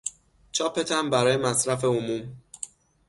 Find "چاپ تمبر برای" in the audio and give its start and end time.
0.51-1.37